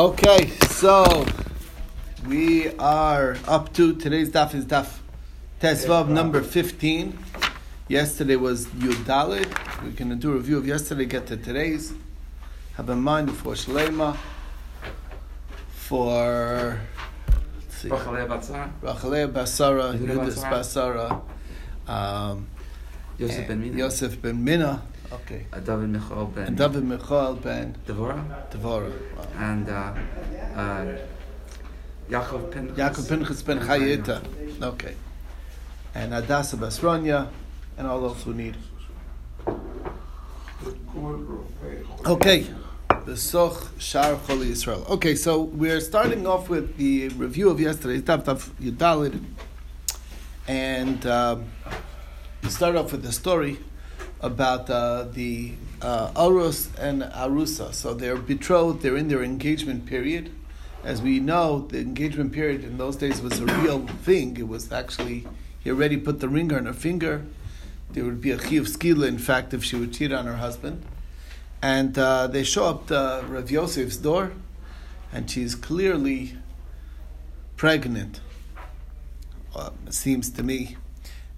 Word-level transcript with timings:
Okay, 0.00 0.48
so 0.70 1.26
we 2.26 2.74
are 2.78 3.36
up 3.46 3.74
to 3.74 3.94
today's 3.94 4.30
daf 4.30 4.54
is 4.54 4.64
daf 4.64 4.96
Tesvav 5.60 6.08
number 6.08 6.40
15. 6.40 7.18
Yesterday 7.86 8.36
was 8.36 8.64
Yud 8.68 9.04
Dalit. 9.04 9.44
We're 9.82 9.90
going 9.90 10.08
to 10.08 10.16
do 10.16 10.32
a 10.32 10.36
review 10.36 10.56
of 10.56 10.66
yesterday, 10.66 11.04
get 11.04 11.26
to 11.26 11.36
today's. 11.36 11.92
Have 12.76 12.88
in 12.88 13.02
mind 13.02 13.30
for 13.36 13.52
Shalema, 13.52 14.16
for 15.68 16.80
Rachalei 17.82 18.26
Batzar, 18.26 18.72
Rachalea 18.80 19.30
Basara, 19.30 19.98
Yudas 19.98 20.42
Basara, 20.50 21.20
um, 21.92 22.46
Yosef 23.18 23.46
ben 23.46 23.60
Mina, 23.60 23.76
Yosef 23.76 24.22
ben 24.22 24.42
Mina, 24.42 24.80
okay, 25.12 25.46
David 25.64 25.88
Michal 25.90 26.26
ben 26.26 26.46
and 26.48 26.56
David 26.56 26.84
Michal 26.84 27.34
ben 27.34 27.76
Devorah, 27.86 28.50
Devorah, 28.50 28.92
wow. 29.16 29.26
and 29.38 29.68
uh, 29.68 29.94
uh, 30.56 30.98
Yaakov 32.10 32.50
Pinchas. 32.50 32.76
Yaakov 32.76 33.08
Pinchas 33.08 33.42
ben 33.42 33.60
Chayeta. 33.60 34.62
Okay. 34.62 34.94
And 35.94 36.12
Adasa 36.12 36.56
Basronya, 36.56 37.28
and 37.78 37.86
all 37.86 38.00
those 38.00 38.22
who 38.22 38.34
need. 38.34 38.56
Okay. 42.06 42.46
The 43.06 43.16
Soch 43.16 43.80
Shar 43.80 44.16
Choli 44.16 44.50
Israel. 44.50 44.84
Okay, 44.90 45.14
so 45.14 45.42
we're 45.42 45.80
starting 45.80 46.26
off 46.26 46.48
with 46.48 46.76
the 46.76 47.08
review 47.08 47.48
of 47.48 47.58
yesterday's 47.58 48.02
Daf 48.02 48.24
Daf 48.24 48.50
Yudalid. 48.60 49.22
And 50.46 51.06
um, 51.06 51.46
we 52.42 52.50
start 52.50 52.76
off 52.76 52.92
with 52.92 53.02
the 53.02 53.12
story 53.12 53.58
about 54.22 54.68
uh, 54.68 55.04
the 55.12 55.52
uh, 55.80 56.10
Arus 56.12 56.68
and 56.78 57.02
Arusa. 57.02 57.72
So 57.72 57.94
they're 57.94 58.16
betrothed, 58.16 58.82
they're 58.82 58.96
in 58.96 59.08
their 59.08 59.22
engagement 59.22 59.86
period. 59.86 60.30
As 60.82 61.02
we 61.02 61.20
know, 61.20 61.66
the 61.68 61.80
engagement 61.80 62.32
period 62.32 62.64
in 62.64 62.78
those 62.78 62.96
days 62.96 63.20
was 63.20 63.38
a 63.38 63.46
real 63.46 63.86
thing. 63.86 64.36
It 64.36 64.48
was 64.48 64.72
actually, 64.72 65.26
he 65.60 65.70
already 65.70 65.96
put 65.96 66.20
the 66.20 66.28
ring 66.28 66.52
on 66.52 66.66
her 66.66 66.72
finger. 66.72 67.24
There 67.90 68.04
would 68.04 68.20
be 68.20 68.30
a 68.30 68.38
chiyuv 68.38 68.68
skila, 68.68 69.08
in 69.08 69.18
fact, 69.18 69.52
if 69.52 69.64
she 69.64 69.76
would 69.76 69.92
cheat 69.92 70.12
on 70.12 70.26
her 70.26 70.36
husband. 70.36 70.84
And 71.60 71.98
uh, 71.98 72.28
they 72.28 72.44
show 72.44 72.66
up 72.66 72.86
to 72.86 73.24
Rav 73.28 73.50
Yosef's 73.50 73.96
door, 73.96 74.32
and 75.12 75.30
she's 75.30 75.54
clearly 75.54 76.36
pregnant. 77.56 78.20
Uh, 79.54 79.70
it 79.86 79.92
seems 79.92 80.30
to 80.30 80.42
me 80.42 80.76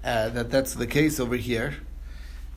uh, 0.05 0.29
that 0.29 0.51
that's 0.51 0.75
the 0.75 0.87
case 0.87 1.19
over 1.19 1.37
here. 1.37 1.79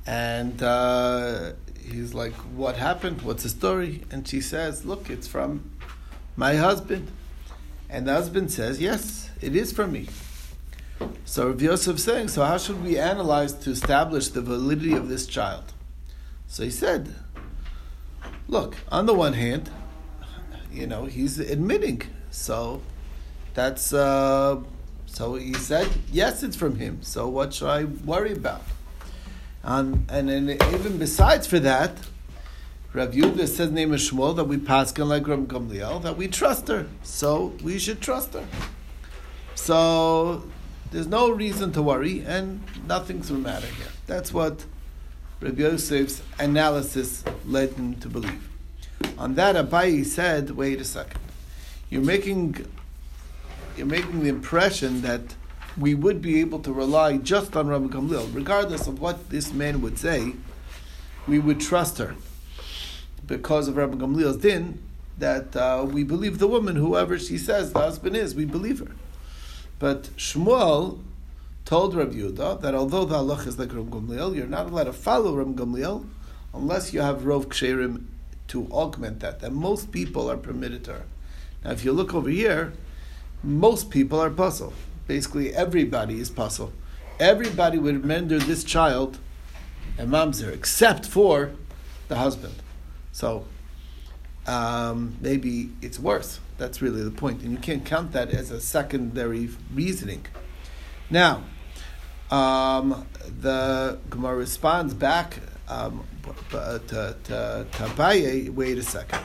And 0.06 0.62
uh, 0.62 1.54
he's 1.80 2.14
like, 2.14 2.34
What 2.34 2.76
happened? 2.78 3.22
What's 3.22 3.44
the 3.44 3.50
story? 3.50 4.04
And 4.12 4.28
she 4.28 4.42
says, 4.42 4.86
Look, 4.86 5.10
it's 5.10 5.28
from 5.28 5.70
my 6.36 6.56
husband. 6.56 7.12
And 7.90 8.08
the 8.08 8.14
husband 8.14 8.52
says, 8.52 8.82
Yes, 8.82 9.30
it 9.42 9.56
is 9.56 9.72
from 9.72 9.92
me. 9.92 10.08
So 11.26 11.48
Rav 11.48 11.62
Yosef 11.62 12.00
saying, 12.00 12.30
So 12.30 12.44
how 12.44 12.58
should 12.58 12.84
we 12.84 12.98
analyze 12.98 13.54
to 13.54 13.72
establish 13.72 14.30
the 14.30 14.42
validity 14.42 14.94
of 14.94 15.10
this 15.10 15.26
child? 15.26 15.74
So 16.48 16.64
he 16.64 16.72
said, 16.72 17.16
Look, 18.48 18.76
on 18.90 19.06
the 19.06 19.14
one 19.14 19.34
hand, 19.34 19.70
you 20.72 20.86
know, 20.88 21.06
he's 21.06 21.40
admitting. 21.40 22.04
So 22.30 22.82
that's 23.54 23.94
uh, 23.94 24.62
so 25.16 25.36
he 25.36 25.54
said, 25.54 25.88
yes, 26.12 26.44
it's 26.44 26.58
from 26.58 26.76
him. 26.76 27.02
So 27.02 27.30
what 27.30 27.54
should 27.54 27.70
I 27.70 27.86
worry 27.86 28.34
about? 28.34 28.62
And 29.66 30.08
then 30.08 30.50
even 30.74 30.98
besides 30.98 31.48
for 31.48 31.60
that, 31.60 31.98
Rav 32.94 33.12
Yehuda 33.12 33.48
says 33.48 33.72
name 33.72 33.94
is 33.94 34.10
Shmuel 34.10 34.36
that 34.38 34.46
we 34.46 34.58
pass 34.58 34.98
like 34.98 35.28
Ram 35.28 35.48
Gamliel 35.48 36.02
that 36.04 36.16
we 36.16 36.28
trust 36.28 36.70
her. 36.70 36.88
So 37.04 37.54
we 37.62 37.78
should 37.80 38.00
trust 38.00 38.34
her. 38.34 38.46
So 39.56 40.44
there's 40.92 41.08
no 41.08 41.30
reason 41.30 41.72
to 41.74 41.82
worry, 41.82 42.24
and 42.26 42.62
nothing's 42.88 43.28
the 43.30 43.34
matter 43.34 43.68
here. 43.68 43.88
That's 44.06 44.32
what 44.32 44.66
Rabbi 45.42 45.64
Yosef's 45.64 46.22
analysis 46.40 47.24
led 47.46 47.72
him 47.74 47.96
to 47.96 48.08
believe. 48.08 48.48
On 49.18 49.36
that, 49.36 49.56
Abayi 49.56 50.06
said, 50.06 50.52
"Wait 50.52 50.80
a 50.80 50.86
second. 50.86 51.20
You're 51.90 52.04
making 52.04 52.66
you're 53.76 53.88
making 53.88 54.22
the 54.24 54.30
impression 54.30 55.02
that 55.02 55.36
we 55.78 55.94
would 55.94 56.22
be 56.22 56.40
able 56.40 56.60
to 56.60 56.72
rely 56.72 57.18
just 57.18 57.56
on 57.56 57.68
Rabbi 57.68 57.88
Gamliel, 57.88 58.34
regardless 58.34 58.88
of 58.88 59.02
what 59.02 59.30
this 59.30 59.54
man 59.54 59.82
would 59.82 59.98
say. 59.98 60.34
We 61.28 61.40
would 61.40 61.60
trust 61.60 61.98
her 61.98 62.16
because 63.26 63.68
of 63.68 63.78
Rabbi 63.78 63.98
Gamliel's 63.98 64.38
din 64.38 64.82
that 65.18 65.56
uh, 65.56 65.86
we 65.90 66.04
believe 66.04 66.40
the 66.40 66.48
woman, 66.48 66.76
whoever 66.76 67.18
she 67.18 67.38
says 67.38 67.74
the 67.74 67.80
husband 67.80 68.16
is, 68.16 68.36
we 68.36 68.46
believe 68.46 68.80
her. 68.80 68.92
But 69.80 70.04
Shmuel 70.18 71.00
told 71.66 71.96
Rabbi 71.96 72.14
Yehuda 72.16 72.62
that 72.62 72.76
although 72.76 73.06
the 73.06 73.16
halach 73.16 73.48
is 73.48 73.58
like 73.58 73.74
Rabbi 73.74 73.90
Gamliel, 73.90 74.36
you're 74.36 74.46
not 74.48 74.68
allowed 74.68 74.86
to 74.86 74.94
follow 74.94 75.36
Rabbi 75.36 75.54
Gamliel 75.54 76.06
unless 76.54 76.94
you 76.94 77.02
have 77.02 77.22
Rov 77.22 77.46
Ksherim 77.48 78.06
to 78.50 78.68
augment 78.72 79.20
that. 79.22 79.40
That 79.40 79.52
most 79.52 79.92
people 79.92 80.30
are 80.30 80.38
permitted 80.38 80.84
to 80.86 80.94
her. 80.94 81.06
Now, 81.64 81.72
if 81.72 81.84
you 81.84 81.92
look 81.92 82.14
over 82.14 82.30
here, 82.30 82.74
most 83.44 83.90
people 83.90 84.20
are 84.20 84.30
pasul. 84.30 84.74
Basically, 85.08 85.54
everybody 85.54 86.20
is 86.20 86.30
pasul. 86.30 86.72
Everybody 87.20 87.78
would 87.78 88.06
render 88.06 88.40
this 88.40 88.64
child 88.64 89.20
a 89.98 90.04
mamzer, 90.04 90.52
except 90.54 91.06
for 91.06 91.52
the 92.08 92.16
husband. 92.16 92.56
So 93.12 93.46
um, 94.48 95.18
maybe 95.22 95.72
it's 95.82 96.00
worse. 96.00 96.40
That's 96.58 96.82
really 96.82 97.04
the 97.04 97.12
point. 97.12 97.42
and 97.42 97.52
you 97.52 97.58
can't 97.58 97.86
count 97.86 98.12
that 98.14 98.30
as 98.30 98.52
a 98.52 98.60
secondary 98.60 99.50
reasoning. 99.74 100.26
Now, 101.10 101.44
um, 102.32 103.06
the 103.42 104.00
Gemara 104.10 104.36
responds 104.36 104.94
back 104.94 105.40
um, 105.68 106.06
to, 106.50 106.82
to, 106.88 107.16
to 107.24 107.68
Abaye, 107.72 108.50
Wait 108.50 108.78
a 108.78 108.84
second. 108.84 109.20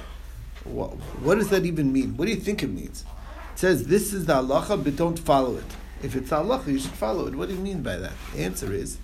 What, 0.64 0.90
what 1.22 1.36
does 1.36 1.48
that 1.48 1.64
even 1.64 1.92
mean? 1.92 2.16
What 2.16 2.26
do 2.26 2.32
you 2.32 2.40
think 2.40 2.62
it 2.62 2.68
means? 2.68 3.04
Says 3.60 3.88
this 3.88 4.14
is 4.14 4.24
the 4.24 4.36
halacha, 4.36 4.82
but 4.82 4.96
don't 4.96 5.18
follow 5.18 5.58
it. 5.58 5.70
If 6.02 6.16
it's 6.16 6.30
halacha, 6.30 6.68
you 6.68 6.78
should 6.78 6.92
follow 6.92 7.26
it. 7.26 7.34
What 7.34 7.50
do 7.50 7.54
you 7.54 7.60
mean 7.60 7.82
by 7.82 7.96
that? 7.96 8.14
The 8.32 8.40
answer 8.40 8.72
is, 8.72 8.96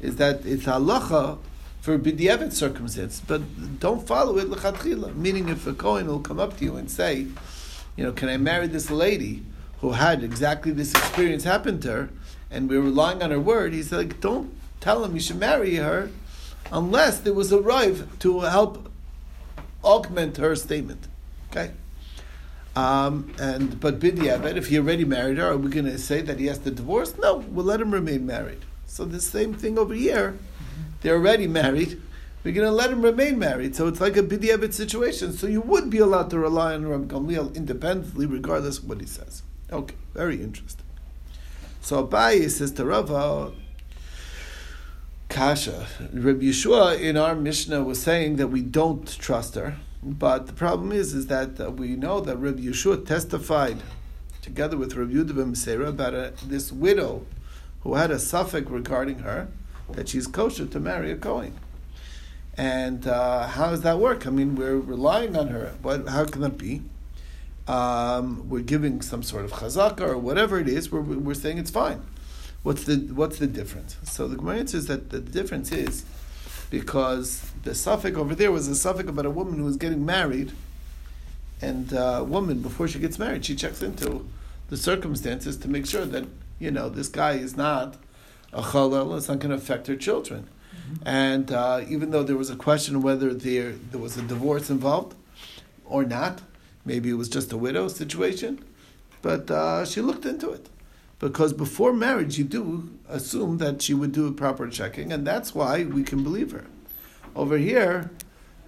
is 0.00 0.16
that 0.16 0.46
it's 0.46 0.64
halacha 0.64 1.36
for 1.82 1.98
b'diavad 1.98 2.54
circumstance, 2.54 3.20
but 3.20 3.42
don't 3.80 4.06
follow 4.06 4.38
it 4.38 4.48
lechatchila. 4.48 5.14
Meaning, 5.14 5.50
if 5.50 5.66
a 5.66 5.74
kohen 5.74 6.06
will 6.06 6.20
come 6.20 6.40
up 6.40 6.56
to 6.56 6.64
you 6.64 6.76
and 6.76 6.90
say, 6.90 7.26
you 7.96 8.02
know, 8.02 8.12
can 8.12 8.30
I 8.30 8.38
marry 8.38 8.66
this 8.66 8.90
lady 8.90 9.42
who 9.82 9.92
had 9.92 10.24
exactly 10.24 10.72
this 10.72 10.92
experience 10.92 11.44
happen 11.44 11.78
to 11.80 11.92
her, 11.92 12.08
and 12.50 12.70
we're 12.70 12.80
relying 12.80 13.22
on 13.22 13.30
her 13.30 13.38
word, 13.38 13.74
he's 13.74 13.92
like, 13.92 14.20
don't 14.20 14.50
tell 14.80 15.04
him 15.04 15.16
you 15.16 15.20
should 15.20 15.38
marry 15.38 15.74
her 15.74 16.10
unless 16.72 17.20
there 17.20 17.34
was 17.34 17.52
a 17.52 17.60
rive 17.60 18.08
to 18.20 18.40
help 18.40 18.90
augment 19.84 20.38
her 20.38 20.56
statement. 20.56 21.08
Okay? 21.50 21.72
Um, 22.78 23.34
and 23.40 23.80
but 23.80 23.98
b'diavad, 23.98 24.56
if 24.56 24.68
he 24.68 24.78
already 24.78 25.04
married 25.04 25.38
her, 25.38 25.50
are 25.50 25.56
we 25.56 25.68
going 25.68 25.86
to 25.86 25.98
say 25.98 26.20
that 26.20 26.38
he 26.38 26.46
has 26.46 26.58
to 26.58 26.70
divorce? 26.70 27.18
No, 27.18 27.38
we'll 27.38 27.64
let 27.64 27.80
him 27.80 27.90
remain 27.90 28.24
married. 28.24 28.64
So 28.86 29.04
the 29.04 29.20
same 29.20 29.52
thing 29.52 29.76
over 29.76 29.94
here. 29.94 30.38
They're 31.00 31.16
already 31.16 31.48
married. 31.48 32.00
We're 32.44 32.54
going 32.54 32.68
to 32.68 32.72
let 32.72 32.90
him 32.92 33.02
remain 33.02 33.36
married. 33.36 33.74
So 33.74 33.88
it's 33.88 34.00
like 34.00 34.16
a 34.16 34.22
b'diavad 34.22 34.72
situation. 34.72 35.32
So 35.32 35.48
you 35.48 35.60
would 35.60 35.90
be 35.90 35.98
allowed 35.98 36.30
to 36.30 36.38
rely 36.38 36.74
on 36.74 36.86
Rabbi 36.86 37.12
Gamliel 37.12 37.52
independently, 37.56 38.26
regardless 38.26 38.78
of 38.78 38.88
what 38.88 39.00
he 39.00 39.06
says. 39.08 39.42
Okay, 39.72 39.96
very 40.14 40.40
interesting. 40.40 40.86
So 41.80 42.06
Abaye 42.06 42.48
says 42.48 42.70
to 42.72 42.84
Rava, 42.84 43.52
Kasha. 45.28 45.88
Rabbi 46.12 46.44
Yeshua 46.44 47.00
in 47.00 47.16
our 47.16 47.34
Mishnah 47.34 47.82
was 47.82 48.00
saying 48.00 48.36
that 48.36 48.48
we 48.48 48.62
don't 48.62 49.18
trust 49.18 49.56
her, 49.56 49.78
but 50.02 50.46
the 50.46 50.52
problem 50.52 50.92
is, 50.92 51.14
is 51.14 51.26
that 51.26 51.60
uh, 51.60 51.70
we 51.70 51.96
know 51.96 52.20
that 52.20 52.36
Rabbi 52.36 52.60
Yeshua 52.60 53.06
testified 53.06 53.78
together 54.42 54.76
with 54.76 54.94
Rabbi 54.94 55.12
Yehuda 55.12 55.32
Meseira 55.32 55.88
about 55.88 56.14
a, 56.14 56.32
this 56.46 56.72
widow 56.72 57.26
who 57.80 57.94
had 57.94 58.10
a 58.10 58.18
suffix 58.18 58.70
regarding 58.70 59.20
her 59.20 59.48
that 59.90 60.08
she's 60.08 60.26
kosher 60.26 60.66
to 60.66 60.80
marry 60.80 61.10
a 61.10 61.16
Kohen. 61.16 61.54
And 62.56 63.06
uh, 63.06 63.46
how 63.46 63.70
does 63.70 63.82
that 63.82 63.98
work? 63.98 64.26
I 64.26 64.30
mean, 64.30 64.56
we're 64.56 64.78
relying 64.78 65.36
on 65.36 65.48
her. 65.48 65.74
What, 65.82 66.08
how 66.08 66.24
can 66.24 66.42
that 66.42 66.58
be? 66.58 66.82
Um, 67.68 68.48
we're 68.48 68.62
giving 68.62 69.02
some 69.02 69.22
sort 69.22 69.44
of 69.44 69.52
chazaka 69.52 70.00
or 70.00 70.18
whatever 70.18 70.58
it 70.58 70.68
is. 70.68 70.90
We're, 70.90 71.00
we're 71.00 71.34
saying 71.34 71.58
it's 71.58 71.70
fine. 71.70 72.02
What's 72.62 72.84
the 72.84 72.96
what's 73.14 73.38
the 73.38 73.46
difference? 73.46 73.96
So 74.02 74.26
the 74.26 74.36
Gemara 74.36 74.58
answers 74.58 74.86
that 74.86 75.10
the 75.10 75.20
difference 75.20 75.70
is 75.70 76.04
because 76.70 77.50
the 77.62 77.74
suffix 77.74 78.16
over 78.16 78.34
there 78.34 78.52
was 78.52 78.68
a 78.68 78.74
suffix 78.74 79.08
about 79.08 79.26
a 79.26 79.30
woman 79.30 79.58
who 79.58 79.64
was 79.64 79.76
getting 79.76 80.04
married, 80.04 80.52
and 81.60 81.92
a 81.92 82.22
woman 82.24 82.60
before 82.60 82.86
she 82.88 82.98
gets 82.98 83.18
married, 83.18 83.44
she 83.44 83.54
checks 83.54 83.82
into 83.82 84.28
the 84.68 84.76
circumstances 84.76 85.56
to 85.58 85.68
make 85.68 85.86
sure 85.86 86.04
that 86.04 86.24
you 86.58 86.70
know 86.70 86.88
this 86.88 87.08
guy 87.08 87.32
is 87.32 87.56
not 87.56 87.96
a 88.52 88.62
chalal, 88.62 89.16
it's 89.16 89.28
not 89.28 89.38
going 89.38 89.50
to 89.50 89.56
affect 89.56 89.86
her 89.86 89.96
children. 89.96 90.48
And 91.04 91.52
uh, 91.52 91.84
even 91.88 92.10
though 92.10 92.22
there 92.22 92.36
was 92.36 92.50
a 92.50 92.56
question 92.56 93.02
whether 93.02 93.34
there 93.34 93.72
there 93.72 94.00
was 94.00 94.16
a 94.16 94.22
divorce 94.22 94.70
involved 94.70 95.14
or 95.84 96.04
not, 96.04 96.40
maybe 96.84 97.10
it 97.10 97.14
was 97.14 97.28
just 97.28 97.52
a 97.52 97.56
widow 97.56 97.88
situation, 97.88 98.64
but 99.20 99.50
uh, 99.50 99.84
she 99.84 100.00
looked 100.00 100.24
into 100.24 100.50
it. 100.50 100.68
Because 101.18 101.52
before 101.52 101.92
marriage, 101.92 102.38
you 102.38 102.44
do 102.44 102.90
assume 103.08 103.58
that 103.58 103.82
she 103.82 103.92
would 103.92 104.12
do 104.12 104.28
a 104.28 104.32
proper 104.32 104.68
checking, 104.68 105.12
and 105.12 105.26
that's 105.26 105.54
why 105.54 105.84
we 105.84 106.02
can 106.02 106.22
believe 106.22 106.52
her. 106.52 106.66
Over 107.34 107.58
here, 107.58 108.10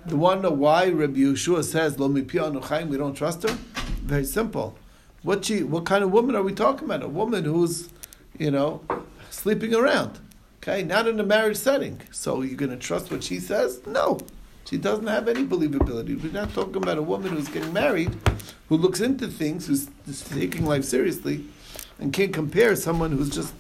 the 0.07 0.17
one 0.17 0.43
why 0.59 0.89
Rabbi 0.89 1.21
Yeshua 1.21 1.63
says 1.63 1.99
Lo 1.99 2.09
we 2.09 2.23
don't 2.23 3.15
trust 3.15 3.43
her. 3.43 3.57
Very 4.03 4.25
simple. 4.25 4.77
What 5.23 5.45
she, 5.45 5.63
what 5.63 5.85
kind 5.85 6.03
of 6.03 6.11
woman 6.11 6.35
are 6.35 6.43
we 6.43 6.53
talking 6.53 6.87
about? 6.87 7.03
A 7.03 7.09
woman 7.09 7.45
who's, 7.45 7.91
you 8.39 8.51
know, 8.51 8.83
sleeping 9.31 9.75
around. 9.75 10.19
Okay, 10.63 10.83
not 10.83 11.07
in 11.07 11.21
a 11.21 11.25
marriage 11.25 11.57
setting. 11.57 12.01
So 12.11 12.43
you're 12.43 12.57
going 12.57 12.71
to 12.71 12.77
trust 12.77 13.11
what 13.11 13.23
she 13.23 13.39
says? 13.39 13.81
No, 13.87 14.19
she 14.65 14.77
doesn't 14.77 15.07
have 15.07 15.29
any 15.29 15.45
believability. 15.45 16.21
We're 16.23 16.33
not 16.33 16.53
talking 16.53 16.77
about 16.77 16.99
a 16.99 17.03
woman 17.03 17.33
who's 17.33 17.49
getting 17.49 17.73
married, 17.73 18.17
who 18.69 18.77
looks 18.77 19.01
into 19.01 19.29
things, 19.29 19.67
who's 19.67 19.89
taking 20.23 20.67
life 20.67 20.85
seriously, 20.85 21.45
and 22.01 22.13
can't 22.13 22.33
compare 22.33 22.75
someone 22.77 23.13
who's 23.13 23.31
just 23.31 23.55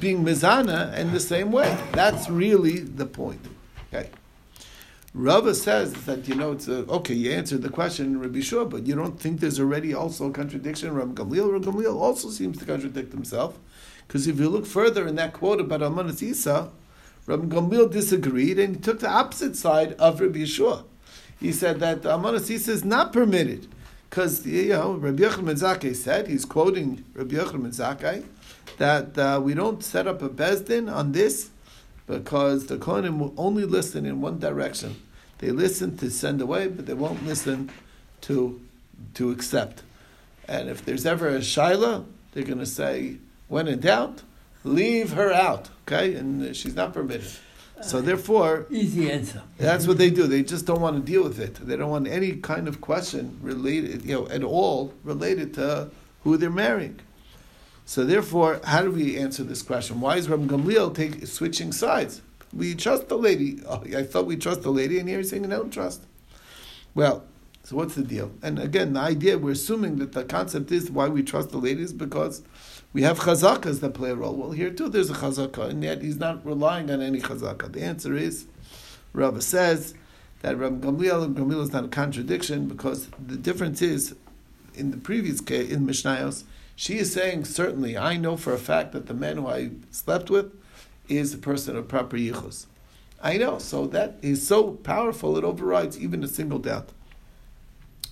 being 0.00 0.24
mizana 0.24 0.96
in 0.96 1.12
the 1.12 1.20
same 1.20 1.52
way. 1.52 1.76
That's 1.92 2.28
really 2.28 2.80
the 2.80 3.06
point. 3.06 3.46
Okay. 3.92 4.10
Rava 5.12 5.54
says 5.54 5.92
that 6.06 6.26
you 6.26 6.34
know 6.34 6.52
it's 6.52 6.66
a, 6.66 6.78
okay. 6.86 7.14
You 7.14 7.30
answered 7.30 7.62
the 7.62 7.68
question, 7.68 8.18
Rabbi 8.18 8.40
Shua, 8.40 8.64
but 8.64 8.86
you 8.86 8.96
don't 8.96 9.20
think 9.20 9.38
there's 9.38 9.60
already 9.60 9.94
also 9.94 10.28
a 10.28 10.32
contradiction. 10.32 10.92
Rabbi 10.92 11.22
Gamliel, 11.22 11.52
Rabbi 11.52 11.66
Gamliel 11.66 11.94
also 11.94 12.30
seems 12.30 12.58
to 12.58 12.64
contradict 12.64 13.12
himself, 13.12 13.58
because 14.08 14.26
if 14.26 14.40
you 14.40 14.48
look 14.48 14.66
further 14.66 15.06
in 15.06 15.14
that 15.14 15.32
quote 15.32 15.60
about 15.60 15.82
Almanas 15.82 16.20
Isa, 16.20 16.70
Rabbi 17.26 17.46
Gamliel 17.46 17.92
disagreed 17.92 18.58
and 18.58 18.76
he 18.76 18.82
took 18.82 18.98
the 18.98 19.08
opposite 19.08 19.54
side 19.54 19.92
of 19.94 20.20
Rabbi 20.20 20.40
Yeshua. 20.40 20.84
He 21.38 21.52
said 21.52 21.78
that 21.80 22.02
Almanas 22.02 22.50
Isa 22.50 22.72
is 22.72 22.84
not 22.84 23.12
permitted 23.12 23.68
because 24.14 24.46
you 24.46 24.68
know 24.68 24.92
Rabbi 24.92 25.24
Yochanan 25.24 25.58
Zakkai 25.58 25.96
said 25.96 26.28
he's 26.28 26.44
quoting 26.44 27.04
Rabbi 27.14 27.34
Yochanan 27.34 27.74
Zakkai 27.74 28.24
that 28.76 29.18
uh, 29.18 29.40
we 29.42 29.54
don't 29.54 29.82
set 29.82 30.06
up 30.06 30.22
a 30.22 30.28
beis 30.28 30.64
din 30.64 30.88
on 30.88 31.10
this 31.10 31.50
because 32.06 32.66
the 32.66 32.76
Kohanim 32.76 33.18
will 33.18 33.34
only 33.36 33.64
listen 33.64 34.06
in 34.06 34.20
one 34.20 34.38
direction. 34.38 35.02
They 35.38 35.50
listen 35.50 35.96
to 35.96 36.12
send 36.12 36.40
away, 36.40 36.68
but 36.68 36.86
they 36.86 36.94
won't 36.94 37.26
listen 37.26 37.72
to 38.20 38.60
to 39.14 39.32
accept. 39.32 39.82
And 40.46 40.68
if 40.68 40.84
there's 40.84 41.06
ever 41.06 41.28
a 41.30 41.40
shaila, 41.40 42.04
they're 42.32 42.44
going 42.44 42.60
to 42.60 42.66
say, 42.66 43.16
when 43.48 43.66
in 43.66 43.80
doubt, 43.80 44.22
leave 44.62 45.14
her 45.14 45.32
out. 45.32 45.70
Okay, 45.88 46.14
and 46.14 46.54
she's 46.54 46.76
not 46.76 46.94
permitted. 46.94 47.32
So 47.82 48.00
therefore, 48.00 48.66
easy 48.70 49.10
answer. 49.10 49.42
That's 49.58 49.86
what 49.86 49.98
they 49.98 50.10
do. 50.10 50.26
They 50.26 50.42
just 50.42 50.64
don't 50.64 50.80
want 50.80 50.96
to 50.96 51.12
deal 51.12 51.22
with 51.22 51.38
it. 51.38 51.54
They 51.56 51.76
don't 51.76 51.90
want 51.90 52.06
any 52.08 52.36
kind 52.36 52.68
of 52.68 52.80
question 52.80 53.38
related, 53.42 54.04
you 54.04 54.14
know, 54.14 54.28
at 54.28 54.42
all 54.42 54.94
related 55.02 55.54
to 55.54 55.90
who 56.22 56.36
they're 56.36 56.50
marrying. 56.50 57.00
So 57.84 58.04
therefore, 58.04 58.60
how 58.64 58.82
do 58.82 58.90
we 58.90 59.18
answer 59.18 59.44
this 59.44 59.62
question? 59.62 60.00
Why 60.00 60.16
is 60.16 60.28
Rabbi 60.28 60.44
Gamliel 60.46 60.94
take, 60.94 61.26
switching 61.26 61.72
sides? 61.72 62.22
We 62.52 62.74
trust 62.74 63.08
the 63.08 63.18
lady. 63.18 63.60
Oh, 63.68 63.82
I 63.94 64.04
thought 64.04 64.26
we 64.26 64.36
trust 64.36 64.62
the 64.62 64.70
lady, 64.70 64.98
and 64.98 65.08
here 65.08 65.18
he's 65.18 65.30
saying 65.30 65.44
I 65.44 65.56
don't 65.56 65.72
trust. 65.72 66.02
Well, 66.94 67.24
so 67.64 67.76
what's 67.76 67.94
the 67.94 68.02
deal? 68.02 68.30
And 68.42 68.58
again, 68.58 68.92
the 68.92 69.00
idea 69.00 69.38
we're 69.38 69.52
assuming 69.52 69.96
that 69.96 70.12
the 70.12 70.22
concept 70.22 70.70
is 70.70 70.90
why 70.90 71.08
we 71.08 71.22
trust 71.22 71.48
the 71.48 71.56
ladies 71.56 71.94
because 71.94 72.42
we 72.92 73.02
have 73.02 73.20
chazakas 73.20 73.80
that 73.80 73.94
play 73.94 74.10
a 74.10 74.14
role. 74.14 74.34
Well, 74.34 74.50
here 74.50 74.70
too 74.70 74.90
there's 74.90 75.08
a 75.08 75.14
chazaka, 75.14 75.70
and 75.70 75.82
yet 75.82 76.02
he's 76.02 76.18
not 76.18 76.44
relying 76.44 76.90
on 76.90 77.00
any 77.00 77.20
chazaka. 77.20 77.72
The 77.72 77.82
answer 77.82 78.14
is, 78.14 78.46
Rava 79.14 79.40
says 79.40 79.94
that 80.42 80.58
Rabbi 80.58 80.86
Gamliel 80.86 81.24
and 81.24 81.34
Gamliel 81.34 81.62
is 81.62 81.72
not 81.72 81.86
a 81.86 81.88
contradiction 81.88 82.68
because 82.68 83.08
the 83.18 83.36
difference 83.36 83.80
is, 83.80 84.14
in 84.74 84.90
the 84.90 84.98
previous 84.98 85.40
case 85.40 85.72
in 85.72 85.86
Mishnayos, 85.86 86.44
she 86.76 86.98
is 86.98 87.14
saying 87.14 87.46
certainly 87.46 87.96
I 87.96 88.18
know 88.18 88.36
for 88.36 88.52
a 88.52 88.58
fact 88.58 88.92
that 88.92 89.06
the 89.06 89.14
man 89.14 89.38
who 89.38 89.46
I 89.46 89.70
slept 89.90 90.28
with 90.28 90.52
is 91.08 91.32
a 91.32 91.38
person 91.38 91.76
of 91.76 91.88
proper 91.88 92.18
yichus. 92.18 92.66
I 93.22 93.38
know, 93.38 93.58
so 93.58 93.86
that 93.86 94.18
is 94.20 94.46
so 94.46 94.72
powerful 94.72 95.38
it 95.38 95.44
overrides 95.44 95.98
even 95.98 96.22
a 96.22 96.28
single 96.28 96.58
doubt. 96.58 96.90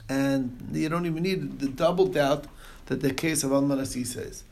And 0.08 0.70
you 0.72 0.88
don't 0.88 1.06
even 1.06 1.22
need 1.22 1.58
the 1.60 1.68
double 1.68 2.06
doubt 2.06 2.46
that 2.86 3.00
the 3.00 3.12
case 3.14 3.44
of 3.44 3.50
Almanasi 3.50 4.06
says. 4.06 4.44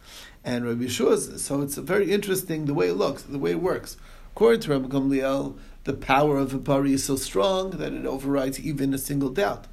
And 0.44 0.64
Rabbi 0.64 0.85
Yeshua, 0.85 1.38
so 1.38 1.61
it's 1.61 1.76
very 1.76 2.11
interesting 2.11 2.64
the 2.64 2.75
way 2.75 2.88
it 2.88 2.94
looks, 2.94 3.23
the 3.23 3.38
way 3.38 3.50
it 3.50 3.61
works. 3.61 3.97
According 4.32 4.61
to 4.62 4.70
Rabbi 4.70 4.88
Gamliel, 4.88 5.58
the 5.85 5.93
power 5.93 6.38
of 6.38 6.55
a 6.55 6.58
bari 6.58 6.94
is 6.94 7.05
so 7.05 7.17
strong 7.17 7.70
that 7.73 7.93
it 7.93 8.06
overrides 8.06 8.61
even 8.61 8.94
a 8.94 8.99
single 8.99 9.31
doubt, 9.31 9.67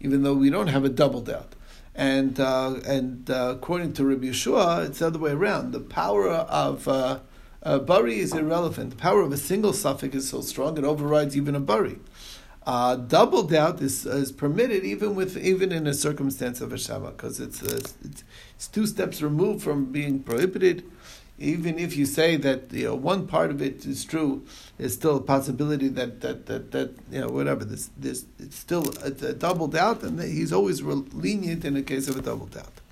even 0.00 0.22
though 0.22 0.34
we 0.34 0.50
don't 0.50 0.68
have 0.68 0.84
a 0.84 0.88
double 0.88 1.20
doubt. 1.20 1.54
And 1.94 2.38
uh, 2.38 2.76
and 2.86 3.28
uh, 3.28 3.54
according 3.56 3.94
to 3.94 4.04
Rabbi 4.04 4.26
Yeshua, 4.26 4.86
it's 4.86 5.00
the 5.00 5.08
other 5.08 5.18
way 5.18 5.32
around. 5.32 5.72
The 5.72 5.80
power 5.80 6.28
of 6.30 6.86
uh, 6.86 7.20
a 7.62 7.80
bari 7.80 8.20
is 8.20 8.32
irrelevant. 8.34 8.90
The 8.90 8.96
power 8.96 9.20
of 9.22 9.32
a 9.32 9.36
single 9.36 9.72
suffix 9.72 10.14
is 10.14 10.28
so 10.28 10.40
strong 10.42 10.78
it 10.78 10.84
overrides 10.84 11.36
even 11.36 11.54
a 11.54 11.60
bari. 11.60 11.98
Uh, 12.68 12.96
double 12.96 13.44
doubt 13.44 13.80
is, 13.80 14.04
is 14.04 14.30
permitted 14.30 14.84
even 14.84 15.14
with 15.14 15.38
even 15.38 15.72
in 15.72 15.86
a 15.86 15.94
circumstance 15.94 16.60
of 16.60 16.70
a 16.70 16.74
Shabbat 16.76 17.16
because 17.16 17.40
it's, 17.40 17.62
uh, 17.62 17.80
it's, 18.04 18.24
it's 18.56 18.68
two 18.68 18.86
steps 18.86 19.22
removed 19.22 19.62
from 19.62 19.86
being 19.86 20.22
prohibited. 20.22 20.84
Even 21.38 21.78
if 21.78 21.96
you 21.96 22.04
say 22.04 22.36
that 22.36 22.70
you 22.70 22.84
know 22.84 22.94
one 22.94 23.26
part 23.26 23.50
of 23.50 23.62
it 23.62 23.86
is 23.86 24.04
true, 24.04 24.44
there's 24.76 24.92
still 24.92 25.16
a 25.16 25.22
possibility 25.22 25.88
that 25.88 26.20
that 26.20 26.44
that, 26.44 26.70
that 26.72 26.90
you 27.10 27.22
know 27.22 27.28
whatever 27.28 27.64
this 27.64 27.88
this 27.96 28.26
it's 28.38 28.58
still 28.58 28.92
a, 29.02 29.12
a 29.26 29.32
double 29.32 29.68
doubt, 29.68 30.02
and 30.02 30.20
he's 30.20 30.52
always 30.52 30.82
lenient 30.82 31.64
in 31.64 31.72
the 31.72 31.82
case 31.82 32.06
of 32.06 32.18
a 32.18 32.20
double 32.20 32.48
doubt. 32.48 32.82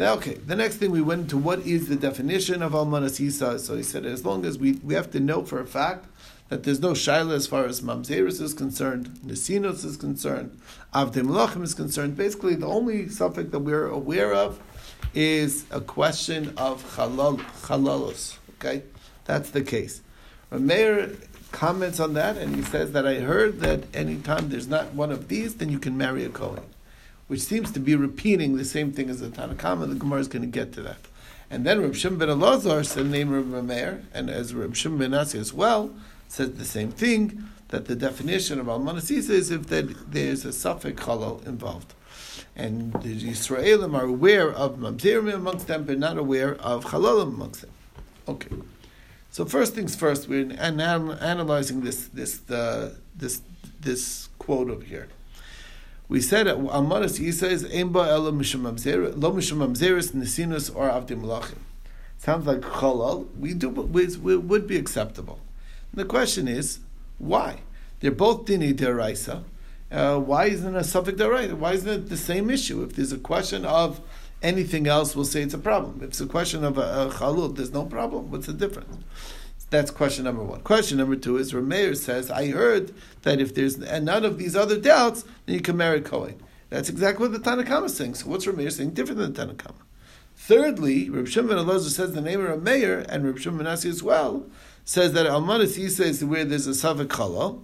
Okay, 0.00 0.34
the 0.34 0.56
next 0.56 0.76
thing 0.76 0.92
we 0.92 1.02
went 1.02 1.22
into 1.22 1.36
what 1.36 1.58
is 1.66 1.88
the 1.88 1.96
definition 1.96 2.62
of 2.62 2.72
almanas 2.72 3.20
isa. 3.20 3.58
So 3.58 3.76
he 3.76 3.82
said 3.82 4.06
as 4.06 4.24
long 4.24 4.46
as 4.46 4.56
we 4.56 4.80
we 4.82 4.94
have 4.94 5.10
to 5.10 5.20
know 5.20 5.44
for 5.44 5.60
a 5.60 5.66
fact 5.66 6.06
that 6.48 6.64
there's 6.64 6.80
no 6.80 6.92
shaila 6.92 7.34
as 7.34 7.46
far 7.46 7.64
as 7.66 7.80
mamzeris 7.80 8.40
is 8.40 8.54
concerned, 8.54 9.06
nesinos 9.24 9.84
is 9.84 9.96
concerned, 9.96 10.58
avdei 10.94 11.22
malachim 11.22 11.62
is 11.62 11.74
concerned. 11.74 12.16
Basically, 12.16 12.54
the 12.54 12.66
only 12.66 13.08
subject 13.08 13.50
that 13.52 13.60
we're 13.60 13.88
aware 13.88 14.32
of 14.32 14.60
is 15.14 15.64
a 15.70 15.80
question 15.80 16.54
of 16.56 16.96
halal, 16.96 17.38
halalos. 17.62 18.38
Okay, 18.54 18.82
that's 19.24 19.50
the 19.50 19.62
case. 19.62 20.00
Rameir 20.50 21.16
comments 21.52 22.00
on 22.00 22.14
that, 22.14 22.36
and 22.36 22.56
he 22.56 22.62
says 22.62 22.92
that 22.92 23.06
I 23.06 23.16
heard 23.16 23.60
that 23.60 23.84
anytime 23.94 24.48
there's 24.48 24.68
not 24.68 24.94
one 24.94 25.10
of 25.10 25.28
these, 25.28 25.56
then 25.56 25.70
you 25.70 25.78
can 25.78 25.96
marry 25.96 26.24
a 26.24 26.28
kohen, 26.28 26.64
which 27.26 27.40
seems 27.40 27.70
to 27.72 27.80
be 27.80 27.94
repeating 27.94 28.56
the 28.56 28.64
same 28.64 28.92
thing 28.92 29.10
as 29.10 29.20
the 29.20 29.30
Tanna 29.30 29.54
Kamma. 29.54 29.88
The 29.88 29.94
Gemara 29.94 30.20
is 30.20 30.28
going 30.28 30.42
to 30.42 30.48
get 30.48 30.72
to 30.74 30.82
that. 30.82 30.98
And 31.50 31.64
then 31.64 31.80
Reb 31.80 31.94
Shimon 31.94 32.18
ben 32.18 32.28
Elazar 32.28 32.92
the 32.94 33.04
name 33.04 33.32
of 33.32 33.46
Rameir, 33.46 34.02
and 34.12 34.28
as 34.28 34.54
Reb 34.54 34.76
Shimon 34.76 34.98
ben 34.98 35.10
Nasi 35.12 35.38
as 35.38 35.52
well, 35.52 35.94
says 36.28 36.52
the 36.52 36.64
same 36.64 36.90
thing, 36.90 37.44
that 37.68 37.86
the 37.86 37.96
definition 37.96 38.58
of 38.58 38.66
Almanasisa 38.66 39.30
is 39.30 39.50
if 39.50 39.66
that 39.66 40.12
there's 40.12 40.44
a 40.44 40.52
suffix 40.52 41.02
halal 41.02 41.46
involved. 41.46 41.94
And 42.56 42.92
the 42.94 43.14
Israelim 43.30 43.96
are 43.96 44.04
aware 44.04 44.50
of 44.50 44.76
Mamzerim 44.76 45.32
amongst 45.32 45.66
them, 45.66 45.84
but 45.84 45.98
not 45.98 46.18
aware 46.18 46.54
of 46.56 46.86
Halalim 46.86 47.34
amongst 47.34 47.60
them. 47.62 47.70
Okay. 48.26 48.48
So 49.30 49.44
first 49.44 49.74
things 49.74 49.94
first, 49.94 50.28
we're 50.28 50.50
analyzing 50.52 51.82
this 51.82 52.08
this 52.08 52.48
uh, 52.50 52.94
this 53.14 53.42
this 53.80 54.28
quote 54.38 54.70
over 54.70 54.84
here. 54.84 55.08
We 56.08 56.22
said 56.22 56.46
that 56.46 56.56
Amaras 56.56 57.20
Isa 57.20 57.48
is 57.48 57.64
Emba 57.64 58.08
Elo 58.08 58.30
Lo 58.30 58.32
Mishum 58.32 58.62
Mamzeris 58.62 60.12
Nisinus 60.12 60.74
or 60.74 60.88
Avdi 60.88 61.20
Malachim. 61.20 61.58
Sounds 62.16 62.46
like 62.46 62.60
halal. 62.60 63.28
We 63.36 63.52
do 63.54 63.68
we, 63.68 64.36
would 64.36 64.66
be 64.66 64.78
acceptable. 64.78 65.38
The 65.92 66.04
question 66.04 66.48
is, 66.48 66.80
why? 67.18 67.60
They're 68.00 68.10
both 68.10 68.44
dini 68.44 68.74
deraisa. 68.74 69.44
Uh, 69.90 70.18
why 70.18 70.46
isn't 70.46 70.76
a 70.76 70.84
suffix 70.84 71.20
deraisa? 71.20 71.54
Why 71.54 71.72
isn't 71.72 71.88
it 71.88 72.08
the 72.08 72.16
same 72.16 72.50
issue? 72.50 72.82
If 72.82 72.94
there's 72.94 73.12
a 73.12 73.18
question 73.18 73.64
of 73.64 74.00
anything 74.42 74.86
else, 74.86 75.16
we'll 75.16 75.24
say 75.24 75.42
it's 75.42 75.54
a 75.54 75.58
problem. 75.58 75.98
If 76.02 76.10
it's 76.10 76.20
a 76.20 76.26
question 76.26 76.62
of 76.64 76.78
a, 76.78 76.82
a 76.82 77.10
chalul, 77.10 77.56
there's 77.56 77.72
no 77.72 77.84
problem. 77.84 78.30
What's 78.30 78.46
the 78.46 78.52
difference? 78.52 78.96
That's 79.70 79.90
question 79.90 80.24
number 80.24 80.42
one. 80.42 80.60
Question 80.62 80.96
number 80.96 81.16
two 81.16 81.36
is 81.36 81.52
Rameir 81.52 81.94
says, 81.96 82.30
I 82.30 82.48
heard 82.48 82.94
that 83.22 83.40
if 83.40 83.54
there's 83.54 83.76
none 83.76 84.24
of 84.24 84.38
these 84.38 84.56
other 84.56 84.80
doubts, 84.80 85.24
then 85.44 85.56
you 85.56 85.60
can 85.60 85.76
marry 85.76 86.00
Kohen. 86.00 86.40
That's 86.70 86.88
exactly 86.88 87.28
what 87.28 87.32
the 87.32 87.44
Tanna 87.44 87.64
Kamma 87.64 87.86
is 87.86 87.96
saying. 87.96 88.14
So 88.14 88.28
what's 88.28 88.46
Rameir 88.46 88.72
saying 88.72 88.90
different 88.90 89.20
than 89.20 89.32
the 89.32 89.38
Tanna 89.38 89.54
Kamma? 89.54 89.82
Thirdly, 90.36 91.10
Reb 91.10 91.28
Shimon 91.28 91.58
Elazar 91.58 91.90
says 91.90 92.12
the 92.12 92.22
name 92.22 92.44
of 92.44 92.58
Rameir, 92.58 93.04
and 93.08 93.26
Reb 93.26 93.38
Shimon 93.38 93.64
Nasi 93.64 93.90
as 93.90 94.02
well, 94.02 94.46
says 94.88 95.12
that 95.12 95.26
Almanis 95.26 95.76
Isa 95.76 96.04
is 96.04 96.24
where 96.24 96.46
there's 96.46 96.66
a 96.66 96.70
Savik 96.70 97.08
Chala. 97.08 97.62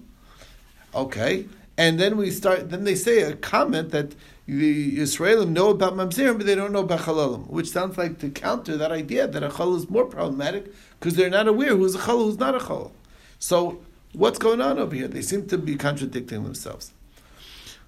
Okay. 0.95 1.47
And 1.79 1.99
then 1.99 2.19
we 2.19 2.31
start, 2.31 2.69
then 2.69 2.85
they 2.85 2.95
say 2.95 3.23
a 3.23 3.35
comment 3.35 3.93
that 3.93 4.15
the 4.45 4.99
Israelim 4.99 5.49
know 5.49 5.71
about 5.71 5.95
Mamzerim, 5.95 6.37
but 6.37 6.45
they 6.45 6.55
don't 6.55 6.71
know 6.71 6.81
about 6.81 7.01
Chalalim, 7.01 7.49
which 7.49 7.71
sounds 7.71 7.97
like 7.97 8.19
to 8.19 8.29
counter 8.29 8.77
that 8.77 8.93
idea 8.93 9.27
that 9.27 9.43
a 9.43 9.49
Chalal 9.49 9.79
is 9.79 9.89
more 9.89 10.05
problematic 10.05 10.71
because 11.01 11.17
they're 11.17 11.31
not 11.31 11.49
aware 11.49 11.75
who's 11.75 11.95
a 11.95 11.99
Chalal, 11.99 12.27
who's 12.27 12.39
not 12.39 12.55
a 12.55 12.59
Chalal. 12.59 12.93
So, 13.39 13.81
what's 14.13 14.39
going 14.39 14.61
on 14.61 14.79
over 14.79 14.95
here? 14.95 15.09
They 15.09 15.23
seem 15.23 15.47
to 15.47 15.57
be 15.57 15.77
contradicting 15.77 16.45
themselves. 16.45 16.93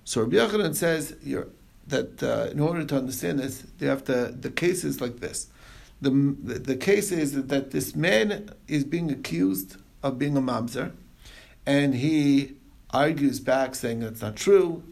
So 0.05 0.23
Rabbi 0.23 0.37
Yochanan 0.37 0.75
says, 0.75 1.15
that 1.89 2.23
uh, 2.23 2.51
in 2.53 2.61
order 2.61 2.85
to 2.85 2.97
understand 2.97 3.41
this, 3.41 3.65
you 3.81 3.89
have 3.89 4.03
to. 4.05 4.35
The 4.41 4.51
case 4.51 4.83
is 4.83 5.03
like 5.03 5.21
this. 5.21 5.49
The, 6.01 6.11
the, 6.11 6.77
case 6.77 7.11
is 7.11 7.47
that 7.47 7.71
this 7.71 7.97
man 7.97 8.51
is 8.69 8.85
being 8.85 9.11
accused 9.11 9.77
of 10.03 10.19
being 10.19 10.37
a 10.37 10.43
mamzer, 10.43 10.93
and 11.65 11.95
he 11.95 12.55
argues 12.91 13.41
back 13.41 13.75
saying 13.75 14.01
that's 14.01 14.21
not 14.21 14.37
true. 14.37 14.83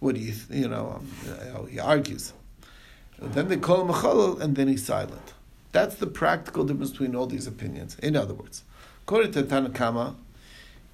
What 0.00 0.14
do 0.14 0.20
you, 0.20 0.32
th- 0.32 0.46
you 0.50 0.68
know, 0.68 1.00
um, 1.00 1.08
you 1.26 1.66
he 1.66 1.78
argues. 1.78 2.32
Then 3.20 3.48
they 3.48 3.56
call 3.56 3.82
him 3.82 3.90
a 3.90 3.92
cholol, 3.92 4.40
and 4.40 4.56
then 4.56 4.68
he's 4.68 4.84
silent. 4.84 5.34
That's 5.72 5.96
the 5.96 6.06
practical 6.06 6.64
difference 6.64 6.92
between 6.92 7.14
all 7.14 7.26
these 7.26 7.46
opinions. 7.46 7.96
In 7.98 8.16
other 8.16 8.32
words, 8.34 8.62
according 9.02 9.32
to 9.32 9.42
Tanakama, 9.42 10.14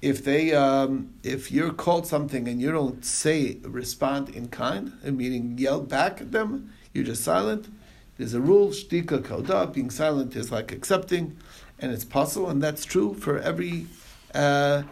if 0.01 0.23
they 0.23 0.53
um, 0.53 1.13
if 1.23 1.51
you're 1.51 1.73
called 1.73 2.05
something 2.05 2.47
and 2.47 2.61
you 2.61 2.71
don't 2.71 3.05
say 3.05 3.57
respond 3.63 4.29
in 4.29 4.49
kind, 4.49 4.93
meaning 5.03 5.57
yell 5.57 5.81
back 5.81 6.21
at 6.21 6.31
them, 6.31 6.73
you're 6.93 7.05
just 7.05 7.23
silent. 7.23 7.67
There's 8.17 8.33
a 8.33 8.41
rule, 8.41 8.69
shtika 8.69 9.21
kauda, 9.21 9.73
being 9.73 9.89
silent 9.89 10.35
is 10.35 10.51
like 10.51 10.71
accepting, 10.71 11.37
and 11.79 11.91
it's 11.91 12.05
possible, 12.05 12.49
and 12.49 12.63
that's 12.63 12.85
true 12.85 13.13
for 13.13 13.39
every 13.39 13.87
uh, 14.33 14.83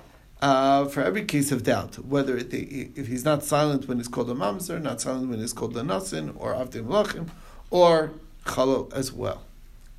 uh, 0.41 0.85
for 0.85 1.01
every 1.01 1.23
case 1.23 1.51
of 1.53 1.63
doubt, 1.63 1.95
whether 2.03 2.35
it, 2.35 2.53
if 2.53 3.07
he's 3.07 3.23
not 3.23 3.43
silent 3.43 3.87
when 3.87 3.97
he's 3.97 4.09
called 4.09 4.29
a 4.29 4.33
mamzer, 4.33 4.81
not 4.81 4.99
silent 4.99 5.29
when 5.29 5.39
he's 5.39 5.53
called 5.53 5.75
a 5.77 5.81
nasin, 5.81 6.33
or 6.37 6.53
avdim 6.53 6.87
lachim, 6.87 7.29
or 7.69 8.11
chalo 8.45 8.91
as 8.93 9.13
well. 9.13 9.43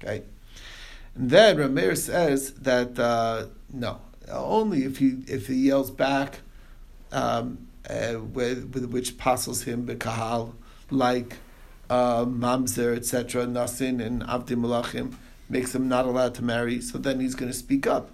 Okay, 0.03 0.23
and 1.15 1.31
then 1.31 1.57
Rameir 1.57 1.97
says 1.97 2.53
that 2.55 2.99
uh, 2.99 3.47
no, 3.73 4.01
only 4.29 4.85
if 4.85 4.99
he 4.99 5.23
if 5.27 5.47
he 5.47 5.55
yells 5.55 5.91
back, 5.91 6.41
um, 7.11 7.69
uh, 7.89 8.19
with, 8.21 8.75
with 8.75 8.87
which 8.91 9.17
passes 9.17 9.63
him 9.63 9.87
bekahal, 9.87 10.53
like 10.91 11.39
uh, 11.91 12.25
mamzer, 12.25 12.97
etc., 12.97 13.47
nasin 13.47 14.05
and 14.05 14.23
avdim 14.23 14.59
malachim, 14.59 15.15
makes 15.49 15.75
him 15.75 15.89
not 15.89 16.07
allowed 16.07 16.35
to 16.35 16.45
marry. 16.45 16.81
So 16.81 16.99
then 16.99 17.21
he's 17.21 17.35
going 17.35 17.51
to 17.51 17.57
speak 17.57 17.87
up. 17.87 18.11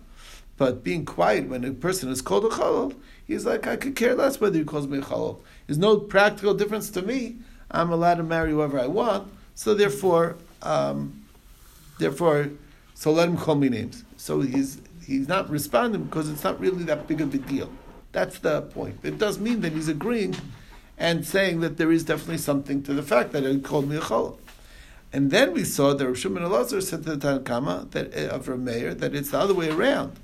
But 0.57 0.85
being 0.85 1.05
quiet 1.05 1.49
when 1.49 1.65
a 1.65 1.73
person 1.73 2.11
is 2.11 2.21
called 2.21 2.45
a 2.45 2.49
chalal, 2.49 2.95
he's 3.27 3.47
like, 3.47 3.67
I 3.67 3.77
could 3.77 3.97
care 3.97 4.15
less 4.15 4.41
whether 4.41 4.59
he 4.59 4.65
calls 4.65 4.87
me 4.87 4.99
a 4.99 5.03
chalal. 5.03 5.41
There's 5.67 5.79
no 5.79 5.97
practical 5.99 6.53
difference 6.53 6.91
to 6.91 7.03
me. 7.03 7.37
I'm 7.71 7.91
allowed 7.91 8.17
to 8.17 8.23
marry 8.23 8.51
whoever 8.51 8.79
I 8.79 8.87
want. 8.87 9.33
So 9.55 9.75
therefore, 9.75 10.37
um, 10.63 11.25
therefore, 11.99 12.51
so 12.95 13.13
let 13.13 13.29
him 13.29 13.37
call 13.37 13.55
me 13.55 13.69
names. 13.69 14.05
So 14.17 14.41
he's 14.41 14.81
he's 15.07 15.29
not 15.29 15.49
responding 15.49 16.05
because 16.05 16.29
it's 16.29 16.45
not 16.45 16.61
really 16.61 16.85
that 16.85 17.07
big 17.09 17.21
of 17.21 17.33
a 17.35 17.39
deal. 17.39 17.71
That's 18.13 18.39
the 18.41 18.63
point. 18.63 18.99
It 19.03 19.19
does 19.19 19.39
mean 19.39 19.61
that 19.61 19.73
he's 19.73 19.89
agreeing 19.89 20.35
and 21.01 21.27
saying 21.27 21.61
that 21.61 21.79
there 21.79 21.91
is 21.91 22.05
definitely 22.05 22.39
something 22.39 22.83
to 22.83 22.93
the 22.93 23.03
fact 23.03 23.33
that 23.33 23.43
it 23.43 23.65
called 23.65 23.89
me 23.89 23.97
a 23.97 24.01
chalal. 24.01 24.39
And 25.13 25.31
then 25.31 25.53
we 25.53 25.65
saw 25.65 25.95
that 25.95 26.07
Rav 26.07 26.17
Shimon 26.17 26.45
Elazar 26.45 26.83
said 26.83 27.03
to 27.05 27.17
the 27.17 27.41
Tanakama 27.41 27.91
that 27.91 28.15
uh, 28.15 28.35
of 28.35 28.47
Rameir 28.47 28.97
that 28.99 29.15
it's 29.15 29.31
the 29.31 29.39
other 29.39 29.55
way 29.55 29.71
around. 29.71 30.17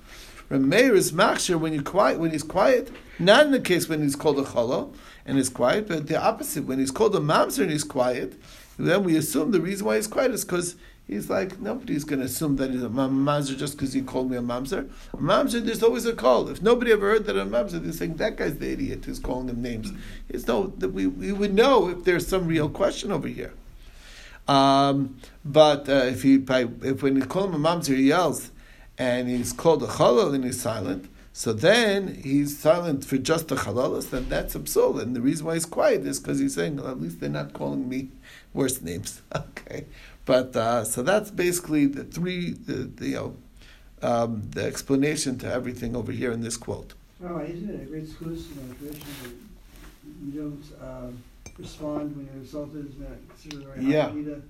Rameir 0.51 0.93
is 0.93 1.11
machshir 1.11 1.59
when 1.59 1.73
you 1.73 1.83
quiet 1.83 2.21
when 2.21 2.31
he's 2.31 2.45
quiet, 2.45 2.93
not 3.19 3.47
in 3.47 3.53
the 3.53 3.61
case 3.61 3.89
when 3.89 4.03
he's 4.03 4.15
called 4.15 4.39
a 4.39 4.43
chalal 4.43 4.95
and 5.25 5.39
is 5.39 5.49
quiet, 5.49 5.89
but 5.89 6.07
the 6.07 6.23
opposite 6.23 6.67
when 6.67 6.79
he's 6.79 6.93
called 6.93 7.17
a 7.17 7.21
mamzer 7.21 7.63
and 7.63 7.73
he's 7.73 7.83
quiet. 7.83 8.41
Then 8.79 9.03
we 9.03 9.17
assume 9.17 9.53
the 9.53 9.61
reason 9.61 9.87
why 9.87 9.97
he's 9.97 10.07
quiet 10.07 10.33
is 10.33 10.45
because 10.45 10.77
he's 11.07 11.31
like 11.31 11.61
nobody's 11.61 12.05
going 12.05 12.21
to 12.21 12.27
assume 12.27 12.57
that 12.57 12.71
he's 12.71 12.83
a 12.83 12.89
mamzer 12.89 13.57
just 13.57 13.77
because 13.77 13.93
he 13.93 14.03
called 14.03 14.31
me 14.31 14.37
a 14.37 14.43
mamzer. 14.43 14.89
A 15.13 15.17
mamzer, 15.17 15.65
there's 15.65 15.83
always 15.83 16.07
a 16.07 16.15
call. 16.15 16.49
If 16.49 16.63
nobody 16.63 16.93
ever 16.93 17.11
heard 17.11 17.27
that 17.27 17.37
a 17.37 17.45
mamzer, 17.45 17.83
they're 17.83 17.93
saying 17.93 18.17
that 18.17 18.37
guy's 18.37 18.59
the 18.59 18.71
idiot 18.71 19.05
who's 19.05 19.19
calling 19.19 19.49
him 19.49 19.63
names. 19.63 19.93
It's 20.29 20.47
no 20.47 20.69
that 20.79 20.91
we 20.91 21.07
we 21.07 21.33
would 21.33 21.55
know 21.55 21.89
if 21.89 22.05
there's 22.05 22.27
some 22.27 22.47
real 22.47 22.69
question 22.69 23.13
over 23.13 23.29
here. 23.29 23.53
Um, 24.49 25.17
but 25.45 25.89
uh, 25.89 26.05
if 26.05 26.23
he 26.23 26.45
if 26.83 27.03
when 27.03 27.17
you 27.17 27.25
call 27.25 27.45
him 27.45 27.65
a 27.65 27.69
mamzer, 27.69 27.97
he 27.97 28.09
yells, 28.09 28.51
and 28.99 29.29
he's 29.29 29.53
called 29.53 29.83
a 29.83 29.87
chalal 29.87 30.35
and 30.35 30.45
he's 30.45 30.61
silent. 30.61 31.09
So 31.37 31.53
then 31.53 32.15
he's 32.23 32.59
silent 32.59 33.05
for 33.05 33.19
just 33.19 33.49
the 33.49 33.57
chalalas, 33.57 34.09
then 34.09 34.31
that's 34.31 34.55
absurd. 34.55 34.97
And 35.03 35.15
the 35.15 35.21
reason 35.21 35.45
why 35.45 35.53
he's 35.53 35.67
quiet 35.67 36.07
is 36.07 36.19
because 36.19 36.39
he's 36.39 36.55
saying, 36.55 36.77
well, 36.77 36.89
at 36.91 36.99
least 36.99 37.21
they're 37.21 37.29
not 37.29 37.53
calling 37.53 37.87
me 37.91 38.09
worse 38.55 38.81
names. 38.81 39.21
Okay, 39.37 39.85
but 40.27 40.55
uh, 40.55 40.85
so 40.85 41.03
that's 41.03 41.31
basically 41.31 41.87
the 41.87 42.05
three, 42.05 42.51
the, 42.53 42.73
the 42.73 43.07
you 43.09 43.15
know, 43.15 43.37
um, 44.03 44.43
the 44.51 44.65
explanation 44.65 45.39
to 45.39 45.51
everything 45.51 45.97
over 45.97 46.13
here 46.13 46.33
in 46.33 46.43
this 46.43 46.57
quote. 46.57 46.93
Oh, 47.25 47.39
isn't 47.39 47.71
it 47.71 47.83
a 47.83 47.85
great 47.87 48.03
excuse 48.03 48.51
in 48.51 48.75
tradition 48.77 49.07
that 49.23 49.33
you 50.23 50.33
don't 50.43 50.65
um, 50.83 51.23
respond 51.57 52.15
when 52.17 52.27
you're 52.27 52.43
insulted? 52.43 52.89
Isn't 52.91 53.01
that 53.01 53.29
considered 53.31 53.65
very 53.69 53.87
Yeah. 53.87 54.11
Hakida? 54.11 54.43